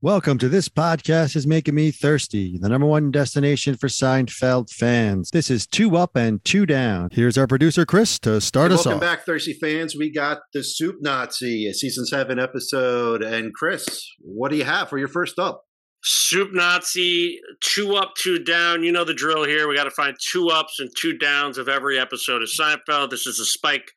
[0.00, 5.30] Welcome to this podcast is making me thirsty, the number one destination for Seinfeld fans.
[5.32, 7.08] This is two up and two down.
[7.10, 9.00] Here's our producer Chris to start us Welcome off.
[9.00, 9.96] Welcome back, thirsty fans.
[9.96, 13.24] We got the Soup Nazi, a season seven episode.
[13.24, 15.64] And Chris, what do you have for your first up?
[16.04, 18.84] Soup Nazi, two up, two down.
[18.84, 19.66] You know the drill here.
[19.66, 23.10] We got to find two ups and two downs of every episode of Seinfeld.
[23.10, 23.90] This is a spike.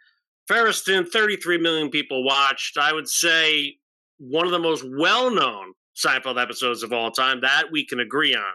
[0.49, 2.79] Feresten, 33 million people watched.
[2.79, 3.75] I would say
[4.18, 5.73] one of the most well known
[6.05, 7.41] Seinfeld episodes of all time.
[7.41, 8.54] That we can agree on.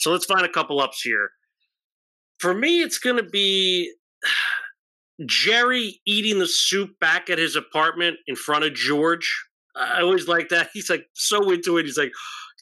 [0.00, 1.30] So let's find a couple ups here.
[2.38, 3.92] For me, it's going to be
[5.24, 9.44] Jerry eating the soup back at his apartment in front of George.
[9.74, 10.70] I always like that.
[10.74, 11.86] He's like so into it.
[11.86, 12.12] He's like,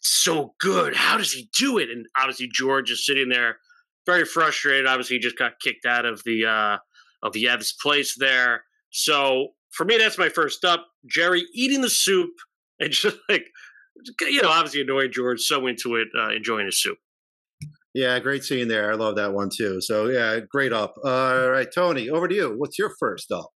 [0.05, 0.95] so good.
[0.95, 1.91] How does he do it?
[1.91, 3.59] And obviously George is sitting there
[4.07, 4.87] very frustrated.
[4.87, 6.79] Obviously, he just got kicked out of the uh
[7.23, 8.65] of the Ev's place there.
[8.91, 10.87] So for me, that's my first up.
[11.07, 12.31] Jerry eating the soup
[12.79, 13.47] and just like
[14.21, 16.99] you know, obviously annoying George, so into it, uh, enjoying his soup.
[17.95, 18.91] Yeah, great scene there.
[18.91, 19.81] I love that one too.
[19.81, 20.97] So yeah, great up.
[21.05, 22.55] all right, Tony, over to you.
[22.57, 23.51] What's your first up?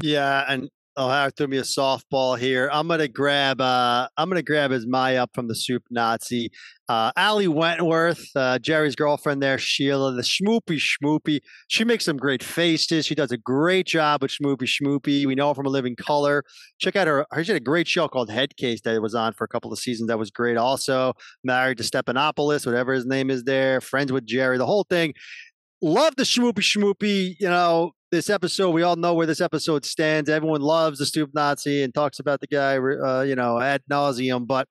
[0.00, 2.68] Yeah, and O'Hara threw me a softball here.
[2.72, 3.60] I'm gonna grab.
[3.60, 6.50] Uh, I'm gonna grab as my up from the Soup Nazi.
[6.88, 11.40] Uh, Ali Wentworth, uh, Jerry's girlfriend there, Sheila, the schmoopy schmoopy.
[11.68, 13.06] She makes some great faces.
[13.06, 15.24] She does a great job with schmoopy schmoopy.
[15.26, 16.42] We know her from In Living Color.
[16.78, 17.26] Check out her.
[17.42, 19.78] She had a great show called Head Case that was on for a couple of
[19.78, 20.08] seasons.
[20.08, 20.56] That was great.
[20.56, 21.12] Also
[21.44, 23.80] married to Stephanopoulos, whatever his name is there.
[23.80, 24.58] Friends with Jerry.
[24.58, 25.14] The whole thing
[25.80, 27.36] love the schmoopy schmoopy.
[27.38, 30.28] You know, this episode, we all know where this episode stands.
[30.30, 34.46] Everyone loves the Soup Nazi and talks about the guy, uh, you know, ad nauseum.
[34.46, 34.68] But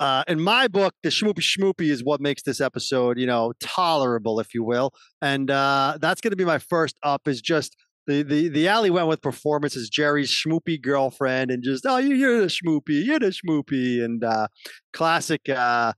[0.00, 4.40] uh, in my book, the schmoopy schmoopy is what makes this episode, you know, tolerable,
[4.40, 4.92] if you will.
[5.22, 7.28] And uh, that's going to be my first up.
[7.28, 11.98] Is just the the the Ali Wentworth performance as Jerry's schmoopy girlfriend, and just oh,
[11.98, 14.48] you, you're the schmoopy, you're the schmoopy, and uh,
[14.92, 15.48] classic.
[15.48, 15.92] Uh,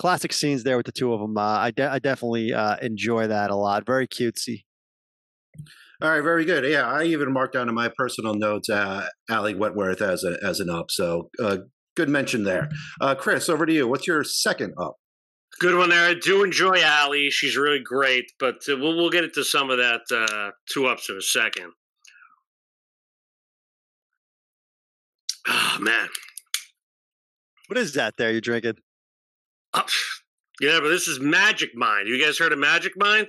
[0.00, 1.36] Classic scenes there with the two of them.
[1.36, 3.84] Uh, I, de- I definitely uh, enjoy that a lot.
[3.84, 4.64] Very cutesy.
[6.02, 6.64] All right, very good.
[6.64, 10.58] Yeah, I even marked down in my personal notes uh, Ali Wentworth as a as
[10.58, 10.90] an up.
[10.90, 11.58] So uh,
[11.96, 12.68] good mention there.
[13.00, 13.86] Uh, Chris, over to you.
[13.86, 14.96] What's your second up?
[15.60, 16.08] Good one there.
[16.08, 17.30] I do enjoy Allie.
[17.30, 21.08] She's really great, but uh, we'll we'll get into some of that uh, two ups
[21.08, 21.70] in a second.
[25.46, 26.08] Oh man,
[27.68, 28.74] What is that there you're drinking?
[29.74, 29.84] Oh,
[30.60, 32.06] yeah, but this is Magic Mind.
[32.08, 33.28] You guys heard of Magic Mind?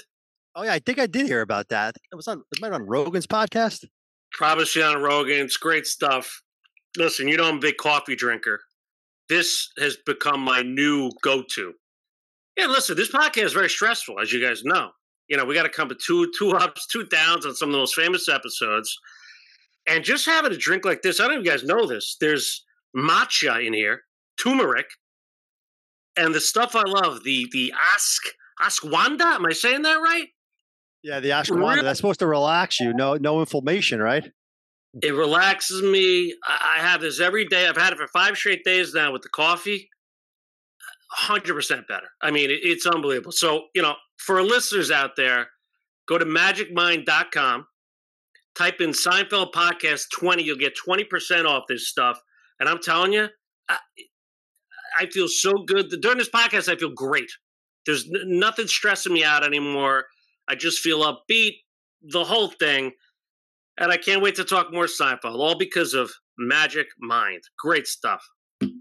[0.55, 1.95] Oh yeah, I think I did hear about that.
[2.11, 3.85] It was on it might on Rogan's podcast.
[4.33, 5.45] Probably on Rogan.
[5.45, 6.41] It's great stuff.
[6.97, 8.61] Listen, you know I'm a big coffee drinker.
[9.29, 11.73] This has become my new go-to.
[12.57, 14.91] Yeah, listen, this podcast is very stressful, as you guys know.
[15.27, 17.73] You know, we got to come to two two ups, two downs on some of
[17.73, 18.95] the most famous episodes.
[19.87, 22.15] And just having a drink like this, I don't know if you guys know this.
[22.19, 22.63] There's
[22.95, 24.01] matcha in here,
[24.41, 24.85] turmeric,
[26.15, 28.21] and the stuff I love, the the ask
[28.61, 29.35] ashwanda.
[29.35, 30.27] Am I saying that right?
[31.03, 31.57] Yeah, the ashwagandha.
[31.57, 31.81] Really?
[31.81, 32.93] That's supposed to relax you.
[32.93, 34.31] No, no inflammation, right?
[35.01, 36.35] It relaxes me.
[36.45, 37.67] I I have this every day.
[37.67, 39.89] I've had it for five straight days now with the coffee.
[41.11, 42.07] Hundred percent better.
[42.21, 43.31] I mean, it's unbelievable.
[43.31, 45.47] So you know, for our listeners out there,
[46.07, 47.67] go to magicmind.com,
[48.55, 50.43] type in Seinfeld Podcast twenty.
[50.43, 52.19] You'll get twenty percent off this stuff.
[52.59, 53.27] And I'm telling you,
[53.69, 53.77] I,
[54.97, 56.71] I feel so good during this podcast.
[56.71, 57.31] I feel great.
[57.85, 60.05] There's n- nothing stressing me out anymore.
[60.47, 61.53] I just feel upbeat.
[62.01, 62.91] The whole thing.
[63.79, 67.41] And I can't wait to talk more Seinfeld, all because of Magic Mind.
[67.57, 68.23] Great stuff.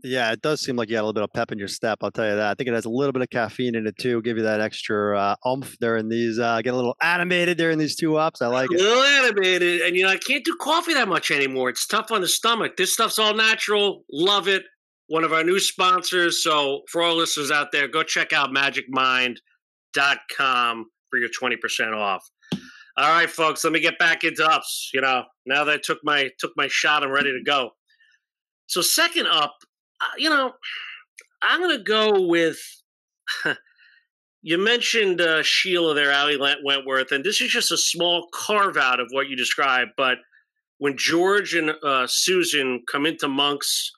[0.04, 1.98] Yeah, it does seem like you got a little bit of pep in your step.
[2.02, 2.50] I'll tell you that.
[2.50, 4.20] I think it has a little bit of caffeine in it too.
[4.22, 6.38] Give you that extra uh, oomph during these.
[6.38, 8.42] Uh, get a little animated during these two ups.
[8.42, 8.80] I like A it.
[8.80, 11.70] little animated, and you know I can't do coffee that much anymore.
[11.70, 12.76] It's tough on the stomach.
[12.76, 14.04] This stuff's all natural.
[14.12, 14.62] Love it.
[15.08, 16.42] One of our new sponsors.
[16.42, 22.26] So for all listeners out there, go check out magicmind.com for your twenty percent off.
[22.96, 23.62] All right, folks.
[23.62, 24.90] Let me get back into ups.
[24.94, 27.70] You know, now that I took my took my shot, I'm ready to go.
[28.66, 29.54] So second up,
[30.00, 30.52] uh, you know,
[31.42, 32.58] I'm gonna go with.
[34.42, 39.00] you mentioned uh, Sheila there, Ali Wentworth, and this is just a small carve out
[39.00, 39.90] of what you described.
[39.96, 40.18] But
[40.78, 43.92] when George and uh, Susan come into Monk's,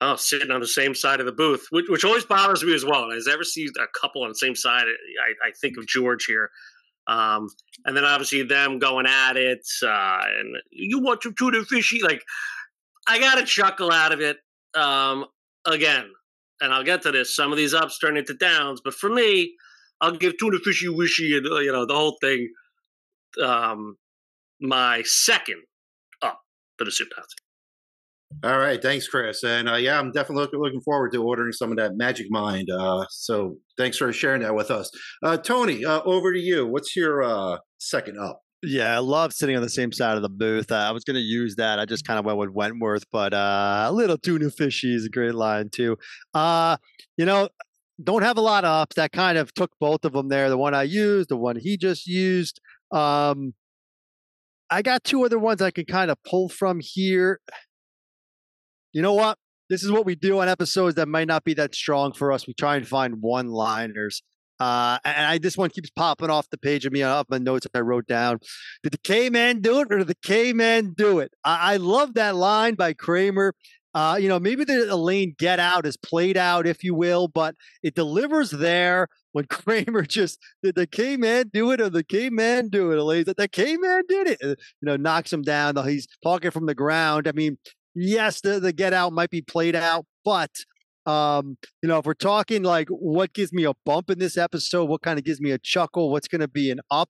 [0.00, 2.84] oh, sitting on the same side of the booth, which, which always bothers me as
[2.84, 3.10] well.
[3.10, 4.84] I've ever seen a couple on the same side.
[4.84, 6.50] I, I think of George here.
[7.06, 7.48] Um,
[7.84, 12.02] and then obviously them going at it, uh, and you want your tuna fishy.
[12.02, 12.22] Like,
[13.08, 14.36] I got a chuckle out of it.
[14.74, 15.24] Um,
[15.64, 16.10] again,
[16.60, 17.34] and I'll get to this.
[17.34, 19.54] Some of these ups turn into downs, but for me,
[20.00, 22.52] I'll give tuna fishy wishy and uh, you know the whole thing.
[23.42, 23.96] Um,
[24.60, 25.62] my second
[26.22, 26.40] up
[26.76, 27.47] for the soup Nazi.
[28.44, 29.42] All right, thanks, Chris.
[29.42, 32.68] And uh, yeah, I'm definitely looking, looking forward to ordering some of that Magic Mind.
[32.70, 34.90] Uh, so thanks for sharing that with us,
[35.24, 35.84] uh, Tony.
[35.84, 36.66] Uh, over to you.
[36.66, 38.40] What's your uh, second up?
[38.62, 40.70] Yeah, I love sitting on the same side of the booth.
[40.70, 41.78] Uh, I was going to use that.
[41.78, 45.34] I just kind of went with Wentworth, but a little tuna fishy is a great
[45.34, 45.96] line too.
[46.34, 47.48] You know,
[48.02, 48.96] don't have a lot of ups.
[48.96, 50.48] That kind of took both of them there.
[50.48, 52.60] The one I used, the one he just used.
[52.92, 53.54] Um,
[54.70, 57.40] I got two other ones I can kind of pull from here.
[58.92, 59.38] You know what?
[59.68, 62.46] This is what we do on episodes that might not be that strong for us.
[62.46, 64.22] We try and find one liners.
[64.60, 67.66] Uh, and I, this one keeps popping off the page of me off my notes
[67.70, 68.38] that I wrote down.
[68.82, 71.32] Did the K Man do it or did the K Man do it?
[71.44, 73.54] I, I love that line by Kramer.
[73.94, 77.54] Uh, you know, maybe the Elaine get out is played out, if you will, but
[77.82, 82.28] it delivers there when Kramer just did the K Man do it or the K
[82.28, 82.98] Man do it?
[82.98, 84.38] Elaine that the K Man did it.
[84.42, 85.76] You know, knocks him down.
[85.86, 87.28] He's talking from the ground.
[87.28, 87.58] I mean,
[88.00, 90.50] yes, the, the get out might be played out, but
[91.06, 94.84] um, you know, if we're talking like what gives me a bump in this episode,
[94.84, 97.08] what kind of gives me a chuckle, what's going to be an up.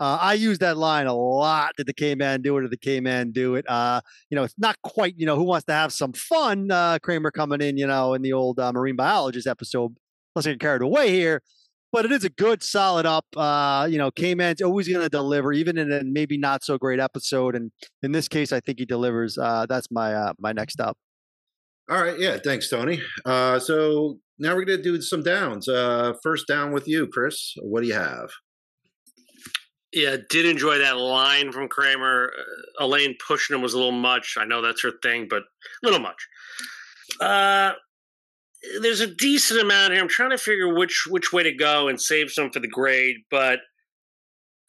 [0.00, 1.72] Uh, I use that line a lot.
[1.76, 3.64] Did the K Man do it or the K Man do it?
[3.68, 6.70] Uh, you know, it's not quite, you know, who wants to have some fun?
[6.70, 9.96] Uh, Kramer coming in, you know, in the old uh, marine biologist episode.
[10.34, 11.42] Let's get carried away here,
[11.92, 13.24] but it is a good, solid up.
[13.36, 16.78] Uh, you know, K Man's always going to deliver, even in a maybe not so
[16.78, 17.54] great episode.
[17.54, 17.70] And
[18.02, 19.38] in this case, I think he delivers.
[19.38, 20.96] Uh, that's my uh, my next up.
[21.90, 22.18] All right.
[22.18, 22.38] Yeah.
[22.42, 23.00] Thanks, Tony.
[23.24, 25.68] Uh, so now we're going to do some downs.
[25.68, 27.54] Uh, first down with you, Chris.
[27.62, 28.30] What do you have?
[29.92, 32.30] Yeah, did enjoy that line from Kramer.
[32.38, 34.34] Uh, Elaine pushing him was a little much.
[34.38, 35.44] I know that's her thing, but a
[35.82, 36.28] little much.
[37.20, 37.72] Uh,
[38.80, 40.02] there's a decent amount here.
[40.02, 43.16] I'm trying to figure which which way to go and save some for the grade,
[43.30, 43.60] but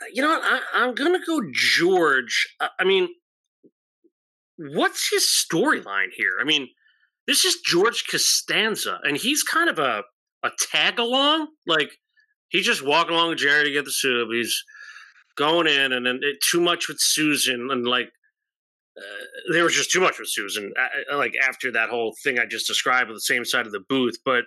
[0.02, 0.40] uh, you know?
[0.42, 2.48] I, I'm gonna go George.
[2.60, 3.10] I, I mean,
[4.58, 6.38] what's his storyline here?
[6.40, 6.70] I mean,
[7.28, 10.04] this is George Costanza, and he's kind of a
[10.44, 11.48] a tag along.
[11.66, 11.92] Like
[12.50, 14.30] he's just walking along with Jerry to get the soup.
[14.32, 14.64] He's
[15.36, 18.12] going in, and then it, too much with Susan, and like
[19.00, 20.74] uh, there was just too much with Susan.
[20.78, 23.84] Uh, like after that whole thing I just described with the same side of the
[23.88, 24.46] booth, but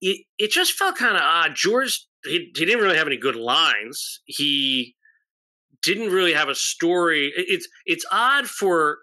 [0.00, 1.54] it it just felt kind of odd.
[1.54, 4.20] George he he didn't really have any good lines.
[4.24, 4.94] He
[5.82, 7.32] didn't really have a story.
[7.36, 8.98] It's it's odd for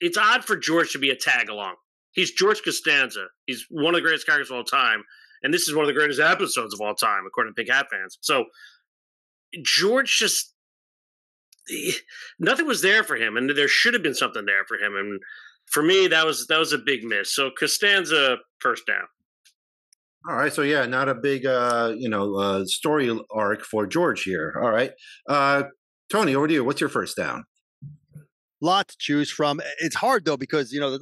[0.00, 1.74] it's odd for George to be a tag along
[2.16, 3.26] he's George Costanza.
[3.46, 5.04] He's one of the greatest characters of all time,
[5.42, 7.86] and this is one of the greatest episodes of all time, according to Pink Hat
[7.88, 8.18] fans.
[8.20, 8.46] So
[9.62, 10.52] George just
[12.38, 14.96] nothing was there for him, and there should have been something there for him.
[14.96, 15.20] And
[15.66, 17.34] for me, that was that was a big miss.
[17.34, 19.04] So Costanza first down.
[20.28, 24.22] All right, so yeah, not a big uh, you know uh, story arc for George
[24.22, 24.54] here.
[24.60, 24.92] All right,
[25.28, 25.64] uh,
[26.10, 26.64] Tony, over to you.
[26.64, 27.44] What's your first down?
[28.60, 29.60] lot to choose from.
[29.78, 30.98] It's hard though because you know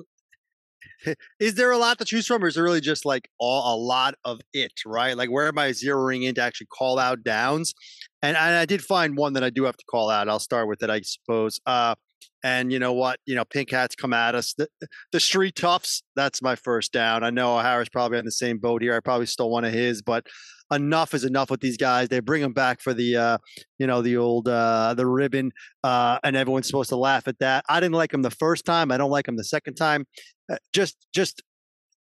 [1.41, 3.77] is there a lot to choose from, or is it really just like all, a
[3.77, 5.17] lot of it, right?
[5.17, 7.75] Like, where am I zeroing in to actually call out downs?
[8.23, 10.29] And, and I did find one that I do have to call out.
[10.29, 11.61] I'll start with it, I suppose.
[11.67, 11.95] Uh,
[12.43, 13.21] and you know what?
[13.25, 14.55] You know, pink hats come at us.
[14.55, 14.69] The,
[15.12, 16.03] the street toughs.
[16.15, 17.25] That's my first down.
[17.25, 18.95] I know Harris probably on the same boat here.
[18.95, 20.27] I probably stole one of his, but
[20.71, 22.09] enough is enough with these guys.
[22.09, 23.39] They bring them back for the, uh,
[23.79, 25.53] you know, the old uh, the ribbon,
[25.83, 27.65] uh, and everyone's supposed to laugh at that.
[27.69, 28.91] I didn't like them the first time.
[28.91, 30.06] I don't like them the second time.
[30.50, 31.43] Uh, just, just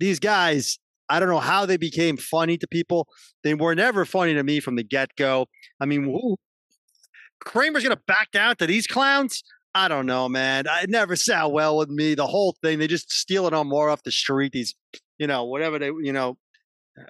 [0.01, 0.79] these guys.
[1.11, 3.09] I don't know how they became funny to people.
[3.43, 5.47] They were never funny to me from the get go.
[5.81, 6.37] I mean, who,
[7.41, 9.43] Kramer's going to back down to these clowns?
[9.75, 10.67] I don't know, man.
[10.83, 12.15] It never sat well with me.
[12.15, 14.53] The whole thing, they just steal it on more off the street.
[14.53, 14.75] These,
[15.19, 16.37] you know, whatever they, you know,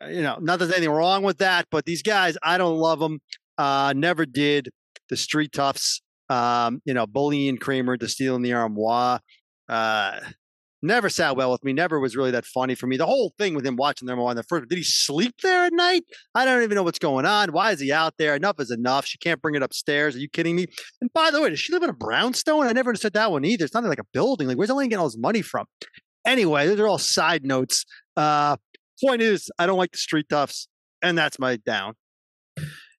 [0.03, 2.77] uh, you know, not that there's anything wrong with that, but these guys, I don't
[2.77, 3.21] love them.
[3.57, 4.71] Uh, never did.
[5.09, 9.21] The street toughs, um, you know, bullying Kramer to stealing the armoire.
[9.69, 10.21] Uh,
[10.83, 11.73] never sat well with me.
[11.73, 12.97] Never was really that funny for me.
[12.97, 15.73] The whole thing with him watching them on the first, did he sleep there at
[15.73, 16.05] night?
[16.35, 17.53] I don't even know what's going on.
[17.53, 18.35] Why is he out there?
[18.35, 19.07] Enough is enough.
[19.07, 20.17] She can't bring it upstairs.
[20.17, 20.67] Are you kidding me?
[21.01, 22.67] And by the way, does she live in a brownstone?
[22.67, 23.65] I never understood that one either.
[23.65, 24.49] It's not like a building.
[24.49, 25.67] Like, where's Elaine getting all this money from?
[26.27, 27.85] Anyway, those are all side notes.
[28.17, 28.57] Uh,
[29.05, 30.69] point is, I don't like the street toughs,
[31.03, 31.95] and that's my down.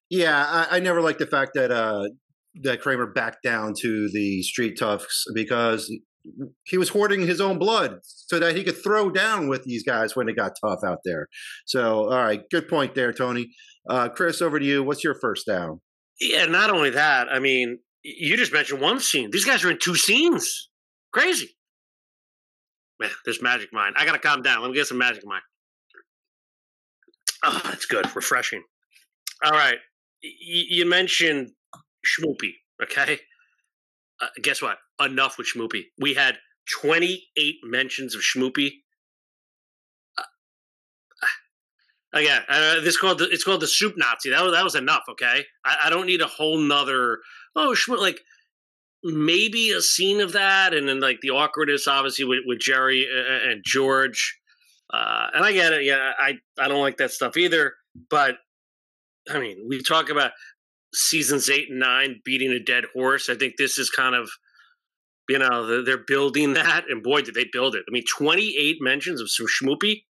[0.08, 2.08] Yeah, I, I never liked the fact that uh,
[2.62, 5.90] that Kramer backed down to the street toughs because
[6.64, 10.14] he was hoarding his own blood so that he could throw down with these guys
[10.14, 11.28] when it got tough out there.
[11.64, 13.50] So, all right, good point there, Tony.
[13.88, 14.82] Uh, Chris, over to you.
[14.82, 15.80] What's your first down?
[16.20, 17.28] Yeah, not only that.
[17.30, 19.30] I mean, you just mentioned one scene.
[19.30, 20.68] These guys are in two scenes.
[21.12, 21.56] Crazy.
[23.00, 23.94] Man, there's magic mind.
[23.96, 24.60] I gotta calm down.
[24.60, 25.42] Let me get some magic mind.
[27.42, 28.14] Oh, that's good.
[28.14, 28.62] Refreshing.
[29.42, 29.78] All right.
[30.22, 31.52] Y- you mentioned
[32.06, 33.18] Schmoopy, okay?
[34.20, 34.78] Uh, guess what?
[35.00, 35.84] Enough with Schmoopy.
[35.98, 36.38] We had
[36.82, 38.70] 28 mentions of Schmoopy.
[40.18, 40.22] Uh,
[42.12, 44.30] again, uh, this called the, it's called the soup Nazi.
[44.30, 45.04] That was that was enough.
[45.10, 47.18] Okay, I, I don't need a whole nother.
[47.56, 48.20] Oh, Schmoop, like
[49.02, 53.52] maybe a scene of that, and then like the awkwardness, obviously with, with Jerry and,
[53.52, 54.38] and George.
[54.92, 55.84] Uh, and I get it.
[55.84, 57.74] Yeah, I I don't like that stuff either.
[58.10, 58.36] But
[59.30, 60.32] I mean, we talk about
[60.94, 63.28] seasons eight and nine beating a dead horse.
[63.28, 64.30] I think this is kind of
[65.28, 67.84] you know they're building that, and boy, did they build it!
[67.88, 70.04] I mean, twenty eight mentions of some schmoopy.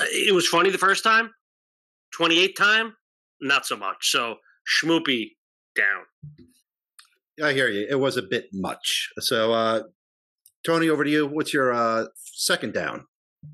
[0.00, 1.30] Uh, it was funny the first time.
[2.12, 2.96] Twenty eighth time,
[3.40, 4.10] not so much.
[4.10, 4.36] So
[4.66, 5.32] schmoopy
[5.74, 6.04] down.
[7.42, 7.86] I hear you.
[7.88, 9.10] It was a bit much.
[9.18, 9.82] So, uh,
[10.64, 11.26] Tony, over to you.
[11.26, 13.04] What's your uh, second down?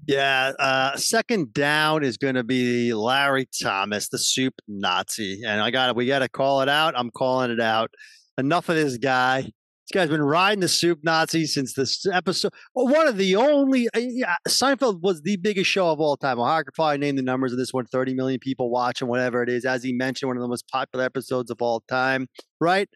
[0.06, 5.70] Yeah, uh, second down is going to be Larry Thomas, the soup Nazi, and I
[5.70, 6.94] got We got to call it out.
[6.96, 7.90] I'm calling it out.
[8.38, 9.42] Enough of this guy.
[9.42, 12.52] This guy's been riding the soup Nazi since this episode.
[12.74, 13.88] Well, one of the only.
[13.94, 16.40] Uh, yeah, Seinfeld was the biggest show of all time.
[16.40, 19.48] I could probably name the numbers of this one: 30 million people watching, whatever it
[19.48, 19.64] is.
[19.64, 22.28] As he mentioned, one of the most popular episodes of all time.
[22.60, 22.88] Right?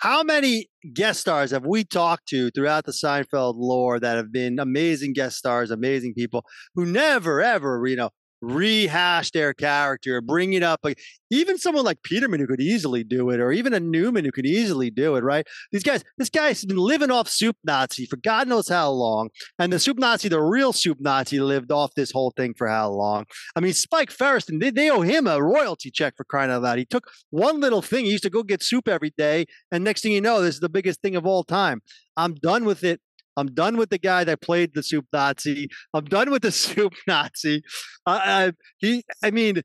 [0.00, 4.58] How many guest stars have we talked to throughout the Seinfeld lore that have been
[4.58, 6.42] amazing guest stars, amazing people
[6.74, 8.08] who never, ever, you know,
[8.40, 10.80] rehash their character, bring it up.
[10.82, 10.98] Like
[11.30, 14.46] even someone like Peterman who could easily do it, or even a Newman who could
[14.46, 15.46] easily do it, right?
[15.72, 19.30] These guys, this guy's been living off Soup Nazi for God knows how long.
[19.58, 22.90] And the Soup Nazi, the real Soup Nazi, lived off this whole thing for how
[22.90, 23.26] long?
[23.54, 26.78] I mean, Spike Feresten, they, they owe him a royalty check for crying out loud.
[26.78, 28.04] He took one little thing.
[28.04, 29.46] He used to go get soup every day.
[29.70, 31.80] And next thing you know, this is the biggest thing of all time.
[32.16, 33.00] I'm done with it.
[33.40, 35.68] I'm done with the guy that played the soup Nazi.
[35.94, 37.62] I'm done with the soup Nazi.
[38.06, 39.62] Uh, he, I mean,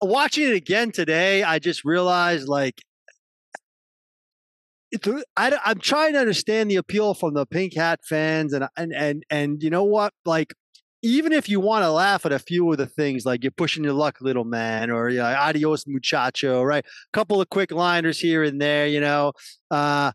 [0.00, 2.82] watching it again today, I just realized like
[5.36, 9.24] I, am trying to understand the appeal from the pink hat fans, and and and
[9.30, 10.54] and you know what, like.
[11.04, 13.82] Even if you want to laugh at a few of the things, like you're pushing
[13.82, 16.84] your luck, little man, or you know, adios, muchacho, right?
[16.84, 19.32] A couple of quick liners here and there, you know.
[19.68, 20.12] Uh,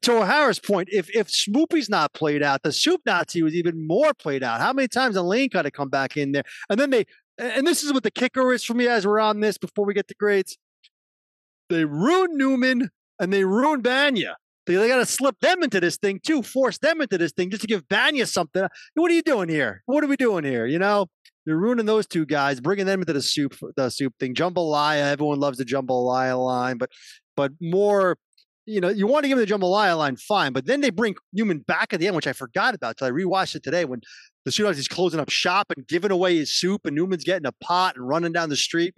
[0.00, 4.14] to O'Hara's point, if if Schmoopy's not played out, the Soup Nazi was even more
[4.14, 4.60] played out.
[4.60, 6.44] How many times Elaine got to come back in there?
[6.70, 7.04] And then they,
[7.38, 9.94] and this is what the kicker is for me as we're on this before we
[9.94, 10.56] get to grades.
[11.68, 14.34] They ruined Newman and they ruined Bania.
[14.66, 17.50] They, they got to slip them into this thing too, force them into this thing
[17.50, 18.66] just to give Bania something.
[18.94, 19.82] What are you doing here?
[19.86, 20.66] What are we doing here?
[20.66, 21.06] You know,
[21.44, 24.34] you're ruining those two guys, bringing them into the soup, the soup thing.
[24.34, 26.90] Jambalaya, everyone loves the jambalaya line, but
[27.34, 28.18] but more
[28.66, 30.52] you know, you want to give him the jambalaya line, fine.
[30.52, 32.98] But then they bring Newman back at the end, which I forgot about.
[32.98, 34.02] So I rewatched it today when
[34.44, 37.52] the shootout is closing up shop and giving away his soup, and Newman's getting a
[37.52, 38.94] pot and running down the street.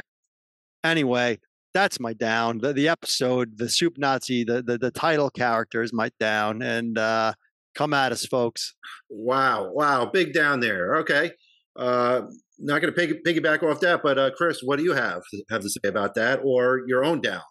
[0.83, 1.38] Anyway,
[1.73, 2.59] that's my down.
[2.59, 6.62] The, the episode, the soup Nazi, the, the the title character is my down.
[6.62, 7.33] And uh,
[7.75, 8.75] come at us, folks.
[9.09, 10.97] Wow, wow, big down there.
[10.97, 11.33] Okay,
[11.76, 12.23] uh,
[12.59, 15.62] not going to piggy, piggyback off that, but uh, Chris, what do you have have
[15.62, 17.42] to say about that, or your own down?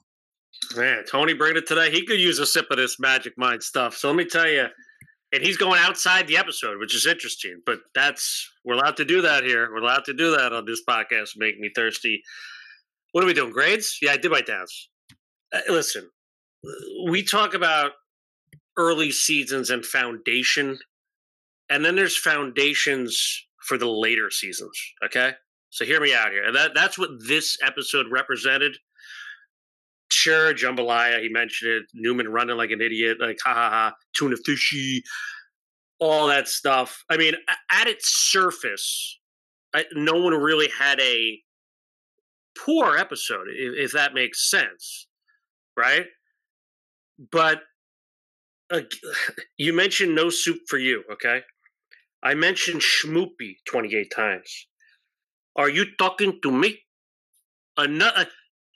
[0.75, 1.91] Man, Tony bringing it today.
[1.91, 3.95] He could use a sip of this Magic Mind stuff.
[3.95, 4.65] So let me tell you,
[5.31, 7.61] and he's going outside the episode, which is interesting.
[7.65, 9.69] But that's we're allowed to do that here.
[9.71, 11.31] We're allowed to do that on this podcast.
[11.37, 12.21] Make me thirsty.
[13.11, 13.51] What are we doing?
[13.51, 13.97] Grades?
[14.01, 14.89] Yeah, I did my downs.
[15.53, 16.09] Uh, listen,
[17.09, 17.91] we talk about
[18.77, 20.79] early seasons and foundation,
[21.69, 24.79] and then there's foundations for the later seasons.
[25.05, 25.31] Okay,
[25.69, 26.43] so hear me out here.
[26.45, 28.77] And that that's what this episode represented
[30.23, 34.35] sure, jambalaya, he mentioned it, Newman running like an idiot, like ha ha ha, tuna
[34.45, 35.03] fishy,
[35.99, 37.03] all that stuff.
[37.09, 37.33] I mean,
[37.71, 39.19] at its surface,
[39.75, 41.39] I, no one really had a
[42.57, 45.07] poor episode, if, if that makes sense,
[45.75, 46.05] right?
[47.31, 47.61] But
[48.71, 48.81] uh,
[49.57, 51.41] you mentioned no soup for you, okay?
[52.23, 54.67] I mentioned schmoopy 28 times.
[55.57, 56.79] Are you talking to me?
[57.75, 58.27] Another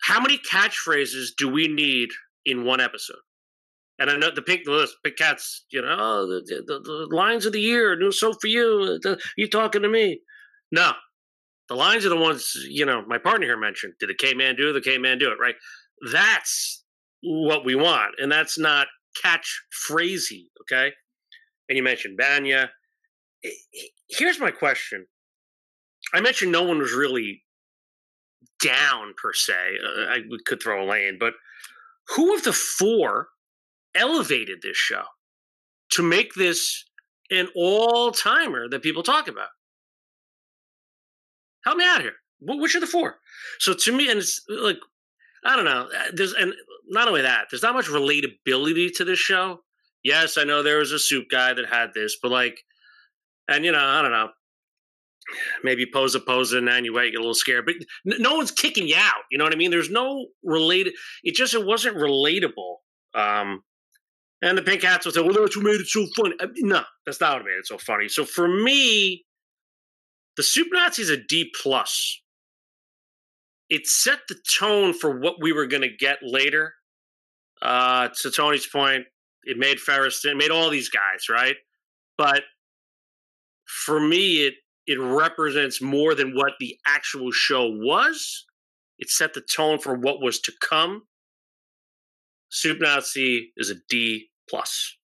[0.01, 2.10] how many catchphrases do we need
[2.46, 3.18] in one episode?
[4.00, 7.46] And I know the pink the pink cats, you know, oh, the, the, the, lines
[7.46, 8.98] of the year, new soap for you.
[8.98, 10.22] Uh, the, you talking to me?
[10.72, 10.92] No,
[11.68, 13.94] the lines are the ones you know my partner here mentioned.
[14.00, 14.72] Did the K man do?
[14.72, 15.39] The K man do it?
[15.42, 15.56] Right.
[16.12, 16.84] That's
[17.24, 18.88] what we want, and that's not
[19.25, 20.46] catchphrasy.
[20.62, 20.92] Okay.
[21.70, 22.70] And you mentioned Bania.
[24.10, 25.06] Here's my question.
[26.13, 27.44] I mentioned no one was really
[28.61, 29.53] down per se.
[29.83, 31.33] Uh, I could throw a lane, but
[32.15, 33.29] who of the four
[33.95, 35.03] elevated this show
[35.91, 36.85] to make this
[37.29, 39.49] an all timer that people talk about?
[41.65, 42.13] Help me out here.
[42.39, 43.17] Which are the four?
[43.59, 44.77] So to me, and it's like
[45.43, 45.89] I don't know.
[45.95, 46.53] Uh, there's and
[46.87, 49.61] not only that, there's not much relatability to this show.
[50.03, 52.59] Yes, I know there was a soup guy that had this, but like,
[53.47, 54.29] and you know, I don't know.
[55.63, 58.96] Maybe pose a pose and Nanuet get a little scared, but no one's kicking you
[58.98, 59.24] out.
[59.29, 59.72] You know what I mean?
[59.72, 60.93] There's no related.
[61.24, 62.75] It just it wasn't relatable.
[63.13, 63.63] Um,
[64.41, 66.69] and the Pink Hats will say, "Well, that's what made it so funny." I mean,
[66.69, 68.07] no, that's not what made it so funny.
[68.07, 69.25] So for me,
[70.38, 72.22] the Soup nazis a D plus.
[73.69, 76.74] It set the tone for what we were going to get later.
[77.62, 79.03] Uh, to Tony's point,
[79.43, 81.55] it made Ferris, it made all these guys right,
[82.17, 82.43] but
[83.65, 84.53] for me, it
[84.88, 88.46] it represents more than what the actual show was.
[88.98, 91.03] It set the tone for what was to come.
[92.50, 94.96] Soup Nazi is a D plus.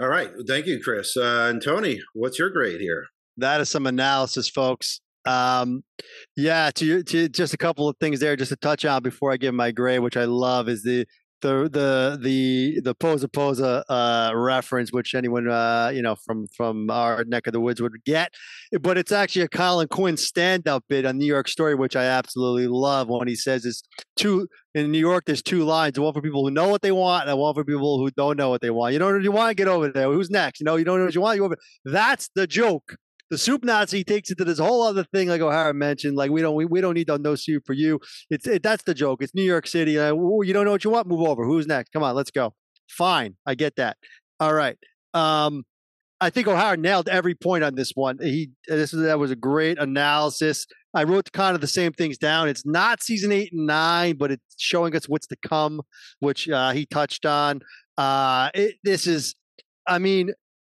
[0.00, 0.30] All right.
[0.48, 1.16] Thank you, Chris.
[1.16, 3.06] Uh, and Tony, what's your grade here?
[3.36, 5.00] That is some analysis, folks.
[5.26, 5.84] Um,
[6.36, 9.36] yeah, to, to just a couple of things there, just to touch on before I
[9.36, 11.06] give my grade, which I love, is the
[11.44, 16.90] the the the the Posa Posa uh, reference, which anyone uh, you know from from
[16.90, 18.32] our neck of the woods would get,
[18.80, 22.66] but it's actually a Colin Quinn stand-up bit on New York Story, which I absolutely
[22.66, 23.08] love.
[23.08, 23.82] When he says is
[24.16, 27.28] two in New York, there's two lines: one for people who know what they want,
[27.28, 28.94] and one for people who don't know what they want.
[28.94, 30.10] You don't know what you want, to get over there.
[30.10, 30.60] Who's next?
[30.60, 31.56] You know, you don't know what you want, you over.
[31.84, 32.96] That's the joke
[33.34, 36.16] the soup Nazi takes it to this whole other thing, like O'Hara mentioned.
[36.16, 37.98] Like we don't we, we don't need no soup for you.
[38.30, 39.22] It's it, that's the joke.
[39.22, 39.98] It's New York City.
[39.98, 41.08] Uh, you don't know what you want.
[41.08, 41.44] Move over.
[41.44, 41.90] Who's next?
[41.90, 42.54] Come on, let's go.
[42.88, 43.96] Fine, I get that.
[44.38, 44.76] All right.
[45.14, 45.64] Um,
[46.20, 48.18] I think O'Hara nailed every point on this one.
[48.20, 50.66] He this that was a great analysis.
[50.94, 52.48] I wrote kind of the same things down.
[52.48, 55.80] It's not season eight and nine, but it's showing us what's to come,
[56.20, 57.62] which uh, he touched on.
[57.98, 59.34] Uh, it, this is,
[59.88, 60.30] I mean,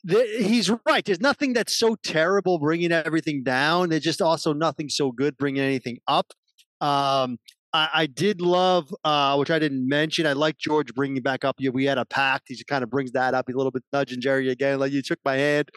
[0.06, 1.04] he's right.
[1.04, 3.90] There's nothing that's so terrible bringing everything down.
[3.90, 6.32] There's just also nothing so good bringing anything up.
[6.80, 7.38] Um,
[7.72, 10.26] I, I, did love, uh, which I didn't mention.
[10.26, 11.56] I like George bringing back up.
[11.60, 12.44] We had a pact.
[12.48, 13.48] He just kind of brings that up.
[13.48, 15.68] A little bit nudging Jerry again, like you took my hand.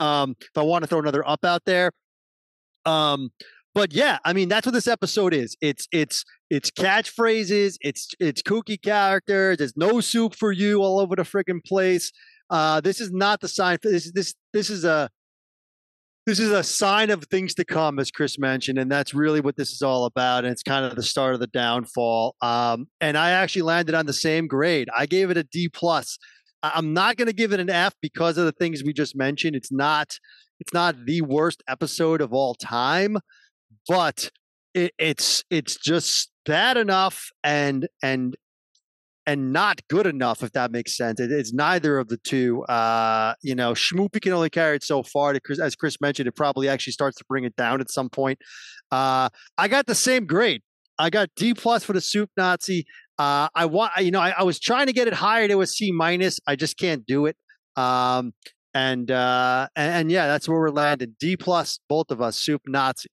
[0.00, 1.92] Um, if I want to throw another up out there,
[2.86, 3.30] um,
[3.74, 5.54] but yeah, I mean that's what this episode is.
[5.60, 7.76] It's it's it's catchphrases.
[7.82, 9.58] It's it's kooky characters.
[9.58, 12.10] There's no soup for you all over the freaking place.
[12.50, 13.78] Uh, this is not the sign.
[13.82, 15.10] For, this this this is a
[16.26, 19.56] this is a sign of things to come, as Chris mentioned, and that's really what
[19.56, 20.44] this is all about.
[20.44, 22.34] And it's kind of the start of the downfall.
[22.42, 24.88] Um, and I actually landed on the same grade.
[24.96, 26.18] I gave it a D plus.
[26.62, 29.54] I'm not going to give it an F because of the things we just mentioned.
[29.54, 30.18] It's not
[30.58, 33.18] it's not the worst episode of all time,
[33.88, 34.30] but
[34.74, 38.36] it, it's it's just bad enough and and
[39.26, 41.18] and not good enough, if that makes sense.
[41.18, 42.62] It, it's neither of the two.
[42.64, 45.32] Uh, you know, Schmoopy can only carry it so far.
[45.32, 48.38] To, as Chris mentioned, it probably actually starts to bring it down at some point.
[48.92, 50.62] Uh, I got the same grade.
[50.98, 52.86] I got D plus for the Soup Nazi.
[53.18, 55.66] Uh, I want, you know, I, I, was trying to get it higher to a
[55.66, 56.38] C minus.
[56.46, 57.36] I just can't do it.
[57.74, 58.32] Um,
[58.74, 61.16] and, uh, and, and yeah, that's where we're landing.
[61.18, 63.08] D plus, both of us, Soup Nazi.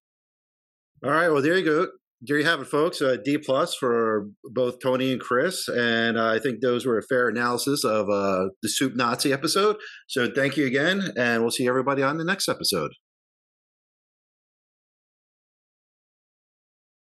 [1.04, 1.30] All right.
[1.30, 1.88] Well, there you go
[2.26, 3.02] there you have it, folks.
[3.02, 7.04] Uh, D plus for both Tony and Chris, and uh, I think those were a
[7.04, 9.76] fair analysis of uh, the Soup Nazi episode.
[10.08, 12.92] So thank you again, and we'll see everybody on the next episode.